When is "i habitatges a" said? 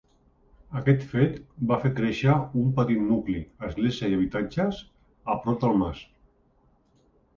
4.15-5.37